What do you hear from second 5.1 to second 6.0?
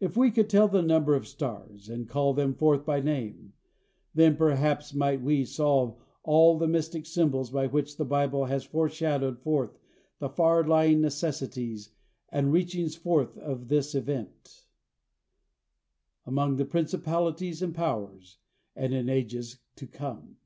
we solve